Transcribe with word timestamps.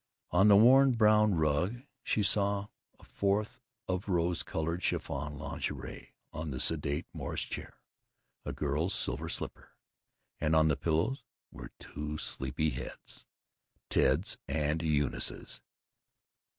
On 0.31 0.47
the 0.47 0.55
worn 0.55 0.93
brown 0.93 1.35
rug 1.35 1.81
he 2.03 2.23
saw 2.23 2.69
a 2.99 3.03
froth 3.03 3.61
of 3.87 4.09
rose 4.09 4.41
colored 4.41 4.81
chiffon 4.81 5.37
lingerie; 5.37 6.15
on 6.33 6.49
the 6.49 6.59
sedate 6.59 7.05
Morris 7.13 7.43
chair 7.43 7.77
a 8.43 8.51
girl's 8.51 8.95
silver 8.95 9.29
slipper. 9.29 9.73
And 10.39 10.55
on 10.55 10.69
the 10.69 10.75
pillows 10.75 11.23
were 11.51 11.69
two 11.77 12.17
sleepy 12.17 12.71
heads 12.71 13.27
Ted's 13.91 14.39
and 14.47 14.81
Eunice's. 14.81 15.61